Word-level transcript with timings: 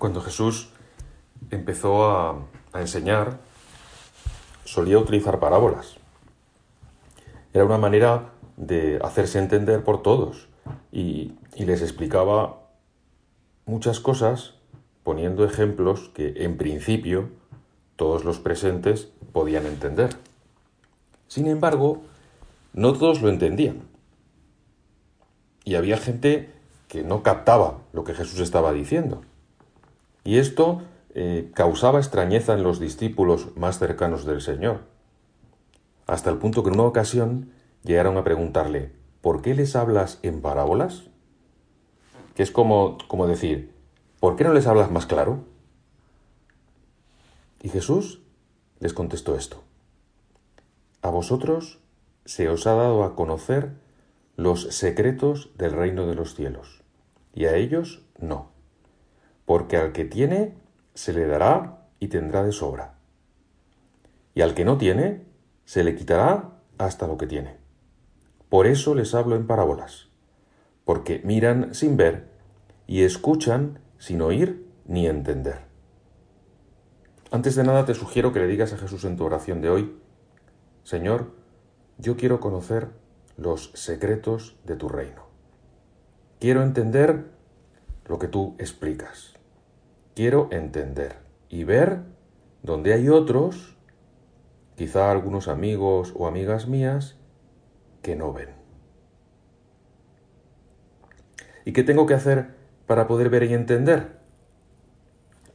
Cuando 0.00 0.22
Jesús 0.22 0.70
empezó 1.50 2.10
a, 2.10 2.46
enseñar, 2.72 3.38
solía 4.64 4.98
utilizar 4.98 5.38
parábolas. 5.40 5.96
Era 7.52 7.66
una 7.66 7.76
manera 7.76 8.30
de 8.56 8.98
hacerse 9.04 9.38
entender 9.38 9.84
por 9.84 10.00
todos 10.00 10.48
y 10.90 11.34
les 11.54 11.82
explicaba 11.82 12.60
muchas 13.66 14.00
cosas 14.00 14.54
poniendo 15.04 15.44
ejemplos 15.44 16.10
que 16.14 16.32
en 16.44 16.56
principio 16.56 17.28
todos 17.96 18.24
los 18.24 18.38
presentes 18.38 19.10
podían 19.34 19.66
entender. 19.66 20.16
Sin 21.28 21.46
embargo, 21.46 22.00
no 22.72 22.94
todos 22.94 23.20
lo 23.20 23.28
entendían. 23.28 23.82
Y 25.66 25.74
había 25.74 25.98
gente 25.98 26.48
que 26.88 27.02
no 27.02 27.22
captaba 27.22 27.80
lo 27.92 28.02
que 28.02 28.14
Jesús 28.14 28.40
estaba 28.40 28.72
diciendo. 28.72 29.20
Y 30.30 30.38
esto 30.38 30.82
eh, 31.12 31.50
causaba 31.54 31.98
extrañeza 31.98 32.54
en 32.54 32.62
los 32.62 32.78
discípulos 32.78 33.48
más 33.56 33.80
cercanos 33.80 34.24
del 34.24 34.40
Señor, 34.40 34.82
hasta 36.06 36.30
el 36.30 36.38
punto 36.38 36.62
que 36.62 36.68
en 36.68 36.76
una 36.76 36.84
ocasión 36.86 37.50
llegaron 37.82 38.16
a 38.16 38.22
preguntarle, 38.22 38.92
¿por 39.22 39.42
qué 39.42 39.56
les 39.56 39.74
hablas 39.74 40.20
en 40.22 40.40
parábolas? 40.40 41.02
Que 42.36 42.44
es 42.44 42.52
como, 42.52 42.96
como 43.08 43.26
decir, 43.26 43.74
¿por 44.20 44.36
qué 44.36 44.44
no 44.44 44.54
les 44.54 44.68
hablas 44.68 44.92
más 44.92 45.04
claro? 45.04 45.46
Y 47.60 47.68
Jesús 47.68 48.22
les 48.78 48.94
contestó 48.94 49.34
esto, 49.34 49.64
a 51.02 51.10
vosotros 51.10 51.80
se 52.24 52.48
os 52.48 52.68
ha 52.68 52.74
dado 52.74 53.02
a 53.02 53.16
conocer 53.16 53.72
los 54.36 54.62
secretos 54.76 55.50
del 55.58 55.72
reino 55.72 56.06
de 56.06 56.14
los 56.14 56.36
cielos, 56.36 56.84
y 57.34 57.46
a 57.46 57.56
ellos 57.56 58.04
no, 58.20 58.59
porque 59.50 59.76
al 59.76 59.90
que 59.90 60.04
tiene 60.04 60.54
se 60.94 61.12
le 61.12 61.26
dará 61.26 61.88
y 61.98 62.06
tendrá 62.06 62.44
de 62.44 62.52
sobra, 62.52 62.94
y 64.32 64.42
al 64.42 64.54
que 64.54 64.64
no 64.64 64.78
tiene 64.78 65.26
se 65.64 65.82
le 65.82 65.96
quitará 65.96 66.50
hasta 66.78 67.08
lo 67.08 67.18
que 67.18 67.26
tiene. 67.26 67.56
Por 68.48 68.68
eso 68.68 68.94
les 68.94 69.12
hablo 69.12 69.34
en 69.34 69.48
parábolas, 69.48 70.06
porque 70.84 71.20
miran 71.24 71.74
sin 71.74 71.96
ver 71.96 72.28
y 72.86 73.02
escuchan 73.02 73.80
sin 73.98 74.22
oír 74.22 74.68
ni 74.86 75.08
entender. 75.08 75.62
Antes 77.32 77.56
de 77.56 77.64
nada 77.64 77.84
te 77.84 77.94
sugiero 77.94 78.32
que 78.32 78.38
le 78.38 78.46
digas 78.46 78.72
a 78.72 78.78
Jesús 78.78 79.04
en 79.04 79.16
tu 79.16 79.24
oración 79.24 79.60
de 79.62 79.70
hoy, 79.70 79.98
Señor, 80.84 81.32
yo 81.98 82.16
quiero 82.16 82.38
conocer 82.38 82.90
los 83.36 83.72
secretos 83.74 84.60
de 84.62 84.76
tu 84.76 84.88
reino. 84.88 85.24
Quiero 86.38 86.62
entender 86.62 87.24
lo 88.06 88.20
que 88.20 88.28
tú 88.28 88.54
explicas. 88.60 89.39
Quiero 90.20 90.48
entender 90.50 91.16
y 91.48 91.64
ver 91.64 92.02
donde 92.62 92.92
hay 92.92 93.08
otros, 93.08 93.78
quizá 94.76 95.10
algunos 95.10 95.48
amigos 95.48 96.12
o 96.14 96.26
amigas 96.26 96.68
mías, 96.68 97.16
que 98.02 98.16
no 98.16 98.30
ven. 98.30 98.50
¿Y 101.64 101.72
qué 101.72 101.84
tengo 101.84 102.04
que 102.04 102.12
hacer 102.12 102.50
para 102.86 103.06
poder 103.06 103.30
ver 103.30 103.44
y 103.44 103.54
entender? 103.54 104.18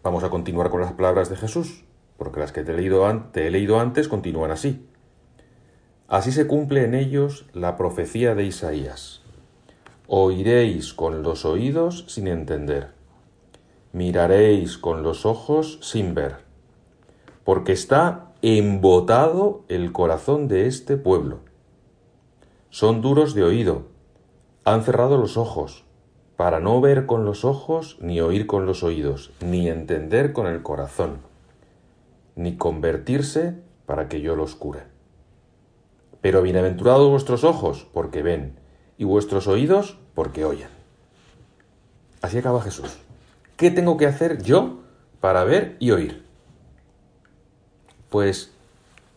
Vamos 0.02 0.24
a 0.24 0.32
continuar 0.32 0.72
con 0.72 0.82
las 0.82 0.94
palabras 0.94 1.30
de 1.30 1.36
Jesús, 1.36 1.86
porque 2.18 2.40
las 2.40 2.52
que 2.52 2.64
te 2.64 2.72
he 2.72 2.76
leído, 2.76 3.08
te 3.34 3.46
he 3.46 3.52
leído 3.52 3.80
antes 3.80 4.08
continúan 4.08 4.50
así. 4.50 4.90
Así 6.08 6.32
se 6.32 6.48
cumple 6.48 6.86
en 6.86 6.96
ellos 6.96 7.46
la 7.54 7.78
profecía 7.78 8.34
de 8.34 8.46
Isaías. 8.46 9.22
Oiréis 10.08 10.96
con 10.96 11.22
los 11.22 11.46
oídos 11.46 12.06
sin 12.08 12.28
entender, 12.28 12.96
miraréis 13.96 14.78
con 14.78 15.04
los 15.04 15.26
ojos 15.26 15.80
sin 15.82 16.16
ver, 16.16 16.36
porque 17.46 17.72
está 17.72 18.34
embotado 18.42 19.64
el 19.70 19.94
corazón 19.94 20.50
de 20.50 20.68
este 20.68 20.98
pueblo. 20.98 21.40
Son 22.70 23.00
duros 23.00 23.34
de 23.36 23.44
oído, 23.44 23.84
han 24.66 24.84
cerrado 24.84 25.18
los 25.18 25.38
ojos, 25.38 25.86
para 26.36 26.60
no 26.60 26.82
ver 26.82 27.06
con 27.06 27.24
los 27.24 27.46
ojos, 27.46 27.98
ni 28.02 28.20
oír 28.20 28.48
con 28.48 28.66
los 28.66 28.84
oídos, 28.84 29.32
ni 29.40 29.70
entender 29.70 30.34
con 30.34 30.48
el 30.48 30.62
corazón, 30.62 31.20
ni 32.36 32.58
convertirse 32.58 33.56
para 33.86 34.10
que 34.10 34.20
yo 34.20 34.36
los 34.36 34.56
cure. 34.56 34.82
Pero 36.20 36.42
bienaventurados 36.42 37.10
vuestros 37.10 37.46
ojos, 37.46 37.88
porque 37.94 38.24
ven, 38.24 38.60
y 38.98 39.06
vuestros 39.06 39.48
oídos, 39.48 39.98
porque 40.14 40.44
oyen. 40.44 40.68
Así 42.22 42.38
acaba 42.38 42.62
Jesús. 42.62 43.05
¿Qué 43.58 43.72
tengo 43.72 43.98
que 43.98 44.06
hacer 44.06 44.42
yo 44.42 44.80
para 45.22 45.44
ver 45.44 45.78
y 45.80 45.92
oír? 45.92 46.26
Pues, 48.10 48.52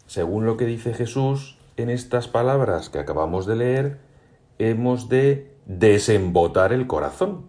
según 0.07 0.47
lo 0.47 0.57
que 0.57 0.67
dice 0.67 0.95
Jesús 0.95 1.59
en 1.77 1.91
estas 1.91 2.29
palabras 2.29 2.89
que 2.89 2.99
acabamos 2.99 3.47
de 3.47 3.57
leer, 3.57 3.99
hemos 4.59 5.09
de 5.09 5.55
desembotar 5.67 6.73
el 6.73 6.87
corazón. 6.87 7.49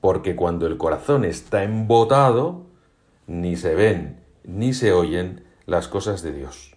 Porque 0.00 0.36
cuando 0.36 0.66
el 0.66 0.76
corazón 0.76 1.24
está 1.24 1.62
embotado, 1.62 2.66
ni 3.26 3.56
se 3.56 3.74
ven 3.74 4.26
ni 4.46 4.72
se 4.72 4.92
oyen 4.92 5.44
las 5.66 5.88
cosas 5.88 6.22
de 6.22 6.32
Dios. 6.32 6.76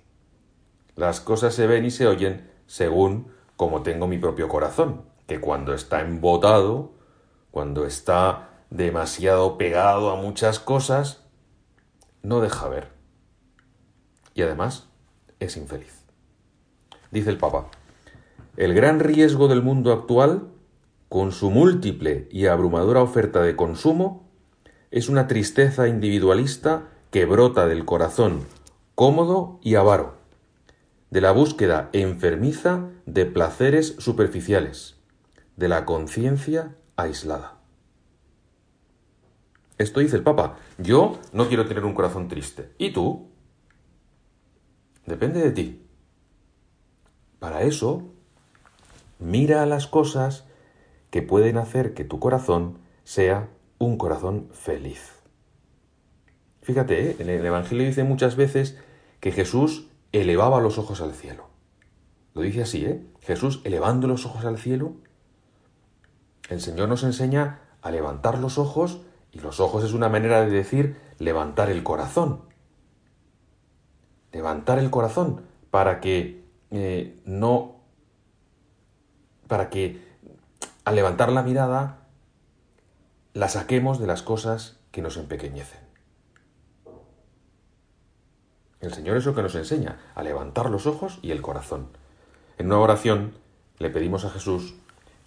Las 0.96 1.22
cosas 1.22 1.54
se 1.54 1.68
ven 1.68 1.86
y 1.86 1.92
se 1.92 2.08
oyen 2.08 2.50
según 2.66 3.32
como 3.56 3.84
tengo 3.84 4.08
mi 4.08 4.18
propio 4.18 4.48
corazón, 4.48 5.04
que 5.28 5.40
cuando 5.40 5.74
está 5.74 6.02
embotado, 6.02 6.92
cuando 7.52 7.86
está 7.86 8.50
demasiado 8.70 9.58
pegado 9.58 10.12
a 10.12 10.16
muchas 10.16 10.60
cosas, 10.60 11.26
no 12.22 12.42
deja 12.42 12.68
ver. 12.70 12.90
Y 14.34 14.42
además 14.42 14.88
es 15.40 15.58
infeliz. 15.58 16.06
Dice 17.12 17.30
el 17.30 17.38
Papa, 17.38 17.68
el 18.58 18.74
gran 18.74 19.00
riesgo 19.00 19.48
del 19.48 19.62
mundo 19.62 19.92
actual, 19.92 20.50
con 21.08 21.32
su 21.32 21.50
múltiple 21.50 22.28
y 22.32 22.46
abrumadora 22.46 23.02
oferta 23.02 23.42
de 23.42 23.56
consumo, 23.56 24.30
es 24.92 25.09
una 25.09 25.28
tristeza 25.28 25.88
individualista 25.88 26.90
que 27.12 27.26
brota 27.26 27.68
del 27.68 27.86
corazón 27.86 28.46
cómodo 28.96 29.59
y 29.64 29.76
avaro 29.76 30.20
de 31.09 31.22
la 31.22 31.32
búsqueda 31.32 31.90
enfermiza 31.92 32.90
de 33.06 33.26
placeres 33.26 33.96
superficiales, 33.98 34.98
de 35.58 35.68
la 35.68 35.86
conciencia 35.86 36.76
aislada. 37.04 37.60
Esto 39.78 40.02
dice 40.02 40.18
el 40.18 40.24
Papa. 40.24 40.58
Yo 40.78 41.20
no 41.32 41.48
quiero 41.48 41.68
tener 41.68 41.86
un 41.86 41.94
corazón 41.94 42.28
triste. 42.28 42.72
¿Y 42.78 42.92
tú? 42.92 43.30
Depende 45.06 45.42
de 45.42 45.52
ti. 45.52 45.86
Para 47.40 47.64
eso, 47.64 48.04
mira 49.20 49.64
a 49.64 49.66
las 49.66 49.88
cosas 49.88 50.46
que 51.09 51.22
pueden 51.22 51.58
hacer 51.58 51.94
que 51.94 52.04
tu 52.04 52.20
corazón 52.20 52.78
sea 53.04 53.50
un 53.78 53.98
corazón 53.98 54.50
feliz. 54.52 55.14
Fíjate, 56.62 57.09
¿eh? 57.09 57.16
en 57.20 57.30
el 57.30 57.46
Evangelio 57.46 57.86
dice 57.86 58.04
muchas 58.04 58.36
veces 58.36 58.78
que 59.20 59.32
Jesús 59.32 59.88
elevaba 60.12 60.62
los 60.62 60.78
ojos 60.78 61.02
al 61.02 61.14
cielo. 61.14 61.48
Lo 62.34 62.42
dice 62.42 62.62
así, 62.62 62.86
¿eh? 62.86 63.04
Jesús 63.22 63.62
elevando 63.64 64.08
los 64.08 64.26
ojos 64.26 64.46
al 64.46 64.58
cielo. 64.58 64.94
El 66.50 66.62
Señor 66.62 66.90
nos 66.90 67.04
enseña 67.04 67.62
a 67.82 67.92
levantar 67.92 68.40
los 68.40 68.58
ojos 68.58 69.02
y 69.32 69.40
los 69.40 69.60
ojos 69.60 69.84
es 69.84 69.94
una 69.94 70.10
manera 70.10 70.42
de 70.42 70.50
decir 70.50 71.00
levantar 71.20 71.70
el 71.70 71.84
corazón. 71.84 72.42
Levantar 74.32 74.80
el 74.80 74.90
corazón 74.90 75.44
para 75.70 76.02
que 76.02 76.44
eh, 76.72 77.22
no... 77.26 77.76
para 79.48 79.70
que 79.70 80.04
al 80.86 80.96
levantar 80.96 81.32
la 81.32 81.44
mirada 81.44 82.08
la 83.34 83.47
saquemos 83.47 84.00
de 84.00 84.08
las 84.08 84.23
cosas 84.23 84.79
que 84.91 85.03
nos 85.03 85.18
empequeñecen. 85.18 85.79
El 88.79 88.94
Señor 88.94 89.18
es 89.18 89.26
lo 89.26 89.35
que 89.35 89.44
nos 89.44 89.53
enseña, 89.56 90.00
a 90.16 90.23
levantar 90.23 90.70
los 90.72 90.88
ojos 90.88 91.20
y 91.22 91.32
el 91.32 91.41
corazón. 91.41 91.90
En 92.58 92.68
una 92.68 92.79
oración 92.79 93.34
le 93.78 93.90
pedimos 93.90 94.26
a 94.26 94.29
Jesús 94.29 94.76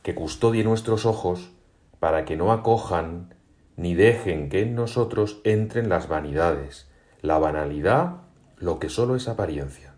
que 0.02 0.14
custodie 0.14 0.64
nuestros 0.64 1.06
ojos 1.06 1.52
para 2.00 2.24
que 2.24 2.36
no 2.36 2.52
acojan 2.52 3.34
ni 3.76 3.94
dejen 3.94 4.48
que 4.48 4.62
en 4.62 4.74
nosotros 4.74 5.40
entren 5.44 5.88
las 5.88 6.08
vanidades, 6.08 6.88
la 7.20 7.38
banalidad, 7.38 8.22
lo 8.56 8.78
que 8.78 8.88
solo 8.88 9.16
es 9.16 9.28
apariencia. 9.28 9.94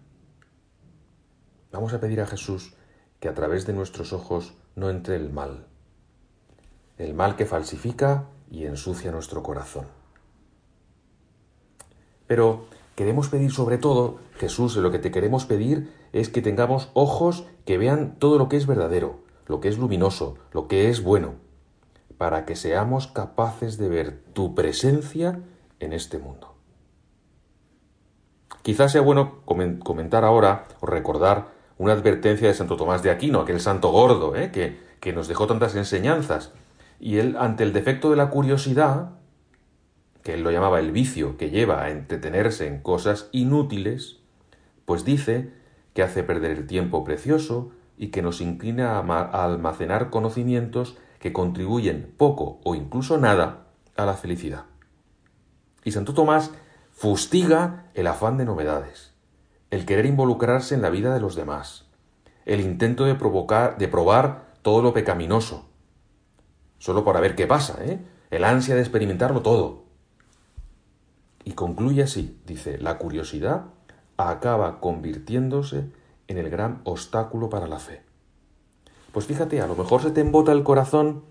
Vamos 1.72 1.92
a 1.92 2.00
pedir 2.00 2.20
a 2.20 2.26
Jesús 2.26 2.74
que 3.20 3.28
a 3.28 3.34
través 3.34 3.66
de 3.66 3.72
nuestros 3.72 4.12
ojos 4.12 4.54
no 4.76 4.90
entre 4.90 5.16
el 5.16 5.32
mal, 5.32 5.66
el 6.98 7.14
mal 7.14 7.36
que 7.36 7.46
falsifica 7.46 8.28
y 8.50 8.66
ensucia 8.66 9.10
nuestro 9.10 9.42
corazón. 9.42 9.86
Pero 12.26 12.66
Queremos 12.94 13.28
pedir 13.28 13.50
sobre 13.50 13.76
todo, 13.76 14.18
Jesús, 14.36 14.76
lo 14.76 14.92
que 14.92 15.00
te 15.00 15.10
queremos 15.10 15.46
pedir 15.46 15.92
es 16.12 16.28
que 16.28 16.42
tengamos 16.42 16.90
ojos 16.94 17.44
que 17.64 17.76
vean 17.76 18.16
todo 18.20 18.38
lo 18.38 18.48
que 18.48 18.56
es 18.56 18.68
verdadero, 18.68 19.18
lo 19.46 19.60
que 19.60 19.68
es 19.68 19.78
luminoso, 19.78 20.36
lo 20.52 20.68
que 20.68 20.88
es 20.90 21.02
bueno, 21.02 21.34
para 22.18 22.44
que 22.44 22.56
seamos 22.56 23.06
capaces 23.06 23.78
de 23.78 23.88
ver 23.88 24.22
tu 24.32 24.54
presencia 24.54 25.40
en 25.80 25.92
este 25.92 26.18
mundo. 26.18 26.54
Quizás 28.62 28.92
sea 28.92 29.02
bueno 29.02 29.42
comentar 29.44 30.24
ahora 30.24 30.66
o 30.80 30.86
recordar 30.86 31.48
una 31.76 31.92
advertencia 31.92 32.48
de 32.48 32.54
Santo 32.54 32.76
Tomás 32.76 33.02
de 33.02 33.10
Aquino, 33.10 33.40
aquel 33.40 33.60
santo 33.60 33.90
gordo, 33.90 34.36
¿eh? 34.36 34.50
que, 34.52 34.78
que 35.00 35.12
nos 35.12 35.28
dejó 35.28 35.46
tantas 35.46 35.74
enseñanzas. 35.76 36.52
Y 36.98 37.18
él, 37.18 37.36
ante 37.38 37.64
el 37.64 37.72
defecto 37.72 38.10
de 38.10 38.16
la 38.16 38.30
curiosidad, 38.30 39.10
que 40.22 40.34
él 40.34 40.42
lo 40.42 40.50
llamaba 40.50 40.80
el 40.80 40.92
vicio 40.92 41.36
que 41.36 41.50
lleva 41.50 41.82
a 41.82 41.90
entretenerse 41.90 42.66
en 42.66 42.80
cosas 42.80 43.28
inútiles, 43.32 44.20
pues 44.86 45.04
dice 45.04 45.52
que 45.92 46.02
hace 46.02 46.22
perder 46.22 46.52
el 46.52 46.66
tiempo 46.66 47.04
precioso 47.04 47.72
y 47.96 48.08
que 48.08 48.22
nos 48.22 48.40
inclina 48.40 48.98
a 48.98 49.44
almacenar 49.44 50.10
conocimientos 50.10 50.96
que 51.20 51.32
contribuyen 51.32 52.12
poco 52.16 52.60
o 52.64 52.74
incluso 52.74 53.18
nada 53.18 53.66
a 53.96 54.04
la 54.04 54.14
felicidad. 54.14 54.64
Y 55.84 55.92
Santo 55.92 56.14
Tomás 56.14 56.50
fustiga 56.92 57.86
el 57.94 58.06
afán 58.06 58.36
de 58.36 58.44
novedades, 58.44 59.14
el 59.70 59.86
querer 59.86 60.06
involucrarse 60.06 60.74
en 60.74 60.82
la 60.82 60.90
vida 60.90 61.14
de 61.14 61.20
los 61.20 61.34
demás, 61.34 61.86
el 62.44 62.60
intento 62.60 63.04
de 63.04 63.14
provocar, 63.14 63.78
de 63.78 63.88
probar 63.88 64.54
todo 64.62 64.82
lo 64.82 64.92
pecaminoso, 64.92 65.68
solo 66.78 67.04
para 67.04 67.20
ver 67.20 67.34
qué 67.34 67.46
pasa, 67.46 67.84
¿eh? 67.84 68.00
el 68.30 68.44
ansia 68.44 68.74
de 68.74 68.80
experimentarlo 68.80 69.42
todo. 69.42 69.84
Y 71.44 71.52
concluye 71.52 72.02
así, 72.02 72.40
dice, 72.46 72.78
la 72.78 72.98
curiosidad 72.98 73.66
acaba 74.16 74.80
convirtiéndose 74.80 75.90
en 76.28 76.38
el 76.38 76.50
gran 76.50 76.80
obstáculo 76.84 77.50
para 77.50 77.66
la 77.66 77.78
fe. 77.78 78.02
Pues 79.12 79.26
fíjate, 79.26 79.60
a 79.60 79.66
lo 79.66 79.76
mejor 79.76 80.02
se 80.02 80.10
te 80.10 80.20
embota 80.20 80.52
el 80.52 80.64
corazón 80.64 81.22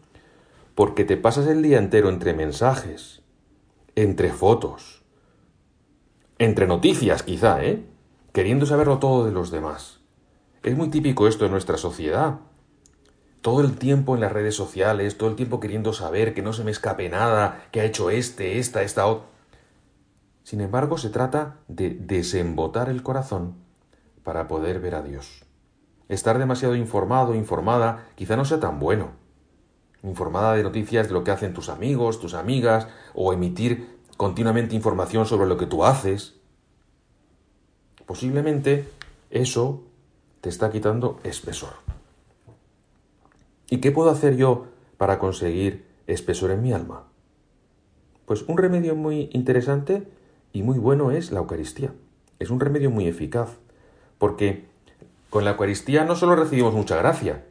porque 0.75 1.03
te 1.03 1.17
pasas 1.17 1.47
el 1.47 1.61
día 1.61 1.77
entero 1.77 2.09
entre 2.09 2.33
mensajes, 2.33 3.21
entre 3.95 4.31
fotos, 4.31 5.03
entre 6.39 6.67
noticias 6.67 7.23
quizá, 7.23 7.63
¿eh? 7.63 7.85
Queriendo 8.31 8.65
saberlo 8.65 8.99
todo 8.99 9.25
de 9.25 9.31
los 9.31 9.51
demás. 9.51 9.99
Es 10.63 10.75
muy 10.75 10.89
típico 10.89 11.27
esto 11.27 11.45
en 11.45 11.51
nuestra 11.51 11.77
sociedad. 11.77 12.39
Todo 13.41 13.61
el 13.61 13.77
tiempo 13.77 14.15
en 14.15 14.21
las 14.21 14.31
redes 14.31 14.55
sociales, 14.55 15.17
todo 15.17 15.29
el 15.29 15.35
tiempo 15.35 15.59
queriendo 15.59 15.91
saber 15.93 16.33
que 16.33 16.41
no 16.41 16.53
se 16.53 16.63
me 16.63 16.71
escape 16.71 17.09
nada, 17.09 17.67
que 17.71 17.81
ha 17.81 17.85
hecho 17.85 18.09
este, 18.09 18.57
esta, 18.59 18.81
esta 18.81 19.05
otra. 19.05 19.27
Sin 20.43 20.61
embargo, 20.61 20.97
se 20.97 21.09
trata 21.09 21.59
de 21.67 21.89
desembotar 21.89 22.89
el 22.89 23.03
corazón 23.03 23.62
para 24.23 24.47
poder 24.47 24.79
ver 24.79 24.95
a 24.95 25.01
Dios. 25.01 25.45
Estar 26.09 26.37
demasiado 26.37 26.75
informado, 26.75 27.35
informada, 27.35 28.07
quizá 28.15 28.35
no 28.35 28.45
sea 28.45 28.59
tan 28.59 28.79
bueno. 28.79 29.11
Informada 30.03 30.53
de 30.53 30.63
noticias 30.63 31.07
de 31.07 31.13
lo 31.13 31.23
que 31.23 31.31
hacen 31.31 31.53
tus 31.53 31.69
amigos, 31.69 32.19
tus 32.19 32.33
amigas, 32.33 32.87
o 33.13 33.33
emitir 33.33 33.87
continuamente 34.17 34.75
información 34.75 35.25
sobre 35.25 35.47
lo 35.47 35.57
que 35.57 35.65
tú 35.65 35.85
haces. 35.85 36.35
Posiblemente 38.05 38.87
eso 39.29 39.83
te 40.41 40.49
está 40.49 40.71
quitando 40.71 41.19
espesor. 41.23 41.73
¿Y 43.69 43.77
qué 43.77 43.91
puedo 43.91 44.09
hacer 44.09 44.35
yo 44.35 44.67
para 44.97 45.19
conseguir 45.19 45.85
espesor 46.05 46.51
en 46.51 46.61
mi 46.61 46.73
alma? 46.73 47.07
Pues 48.25 48.43
un 48.43 48.57
remedio 48.57 48.95
muy 48.95 49.29
interesante 49.33 50.07
y 50.51 50.63
muy 50.63 50.77
bueno 50.79 51.11
es 51.11 51.31
la 51.31 51.39
Eucaristía. 51.39 51.93
Es 52.39 52.49
un 52.49 52.59
remedio 52.59 52.91
muy 52.91 53.07
eficaz, 53.07 53.57
porque 54.23 54.69
con 55.29 55.43
la 55.43 55.51
Eucaristía 55.51 56.05
no 56.05 56.15
solo 56.15 56.37
recibimos 56.37 56.73
mucha 56.73 56.95
gracia, 56.95 57.43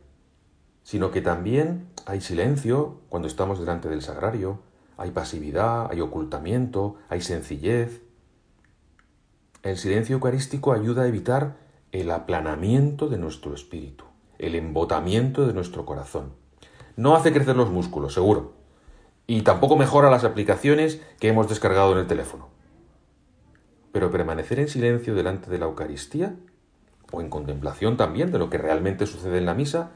sino 0.82 1.10
que 1.10 1.20
también 1.20 1.88
hay 2.06 2.22
silencio 2.22 3.02
cuando 3.10 3.28
estamos 3.28 3.60
delante 3.60 3.90
del 3.90 4.00
sagrario, 4.00 4.58
hay 4.96 5.10
pasividad, 5.10 5.90
hay 5.90 6.00
ocultamiento, 6.00 6.96
hay 7.10 7.20
sencillez. 7.20 8.00
El 9.62 9.76
silencio 9.76 10.14
eucarístico 10.14 10.72
ayuda 10.72 11.02
a 11.02 11.08
evitar 11.08 11.58
el 11.90 12.10
aplanamiento 12.10 13.08
de 13.10 13.18
nuestro 13.18 13.52
espíritu, 13.52 14.06
el 14.38 14.54
embotamiento 14.54 15.46
de 15.46 15.52
nuestro 15.52 15.84
corazón. 15.84 16.32
No 16.96 17.14
hace 17.16 17.34
crecer 17.34 17.54
los 17.54 17.68
músculos, 17.70 18.14
seguro, 18.14 18.54
y 19.26 19.42
tampoco 19.42 19.76
mejora 19.76 20.08
las 20.08 20.24
aplicaciones 20.24 21.02
que 21.20 21.28
hemos 21.28 21.50
descargado 21.50 21.92
en 21.92 21.98
el 21.98 22.06
teléfono. 22.06 22.48
Pero 23.92 24.10
permanecer 24.10 24.58
en 24.58 24.68
silencio 24.68 25.14
delante 25.14 25.50
de 25.50 25.58
la 25.58 25.66
Eucaristía, 25.66 26.34
o 27.12 27.20
en 27.20 27.30
contemplación 27.30 27.96
también 27.96 28.32
de 28.32 28.38
lo 28.38 28.50
que 28.50 28.58
realmente 28.58 29.06
sucede 29.06 29.38
en 29.38 29.46
la 29.46 29.54
misa, 29.54 29.90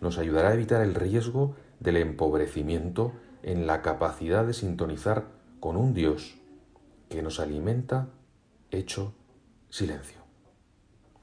nos 0.00 0.18
ayudará 0.18 0.50
a 0.50 0.54
evitar 0.54 0.82
el 0.82 0.94
riesgo 0.94 1.56
del 1.80 1.96
empobrecimiento 1.96 3.12
en 3.42 3.66
la 3.66 3.82
capacidad 3.82 4.46
de 4.46 4.52
sintonizar 4.52 5.26
con 5.58 5.76
un 5.76 5.94
Dios 5.94 6.38
que 7.08 7.22
nos 7.22 7.40
alimenta 7.40 8.08
hecho 8.70 9.14
silencio. 9.68 10.20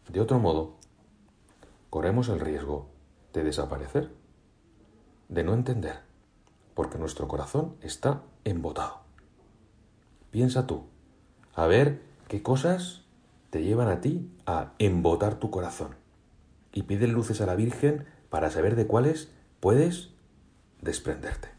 De 0.10 0.20
otro 0.20 0.40
modo, 0.40 0.76
corremos 1.90 2.30
el 2.30 2.40
riesgo 2.40 2.90
de 3.34 3.44
desaparecer, 3.44 4.12
de 5.30 5.44
no 5.44 5.54
entender, 5.54 6.00
porque 6.74 6.98
nuestro 6.98 7.28
corazón 7.28 7.76
está 7.82 8.24
embotado. 8.44 9.02
Piensa 10.32 10.68
tú, 10.68 10.86
a 11.54 11.68
ver 11.68 12.02
qué 12.28 12.42
cosas 12.44 13.07
te 13.50 13.64
llevan 13.64 13.88
a 13.88 14.02
ti 14.02 14.30
a 14.46 14.74
embotar 14.80 15.36
tu 15.36 15.50
corazón. 15.50 15.96
Y 16.74 16.84
pide 16.84 17.08
luces 17.08 17.42
a 17.42 17.46
la 17.46 17.56
Virgen 17.56 18.06
para 18.30 18.52
saber 18.52 18.76
de 18.76 18.88
cuáles 18.88 19.32
puedes 19.60 20.12
desprenderte. 20.82 21.57